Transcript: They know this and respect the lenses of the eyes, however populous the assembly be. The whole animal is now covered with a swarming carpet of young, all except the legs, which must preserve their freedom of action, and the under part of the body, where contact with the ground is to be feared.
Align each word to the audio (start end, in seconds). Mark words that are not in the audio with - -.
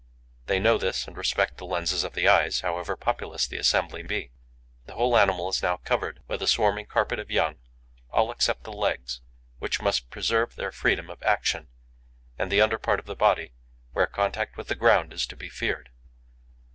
They 0.47 0.57
know 0.59 0.79
this 0.79 1.05
and 1.07 1.15
respect 1.15 1.57
the 1.59 1.65
lenses 1.67 2.03
of 2.03 2.13
the 2.13 2.27
eyes, 2.27 2.61
however 2.61 2.95
populous 2.97 3.45
the 3.45 3.59
assembly 3.59 4.01
be. 4.01 4.31
The 4.87 4.95
whole 4.95 5.15
animal 5.15 5.47
is 5.49 5.61
now 5.61 5.77
covered 5.77 6.21
with 6.27 6.41
a 6.41 6.47
swarming 6.47 6.87
carpet 6.87 7.19
of 7.19 7.29
young, 7.29 7.59
all 8.09 8.31
except 8.31 8.63
the 8.63 8.73
legs, 8.73 9.21
which 9.59 9.79
must 9.79 10.09
preserve 10.09 10.55
their 10.55 10.71
freedom 10.71 11.11
of 11.11 11.21
action, 11.21 11.67
and 12.35 12.51
the 12.51 12.61
under 12.61 12.79
part 12.79 12.99
of 12.99 13.05
the 13.05 13.15
body, 13.15 13.53
where 13.91 14.07
contact 14.07 14.57
with 14.57 14.69
the 14.69 14.73
ground 14.75 15.13
is 15.13 15.27
to 15.27 15.35
be 15.35 15.49
feared. 15.49 15.89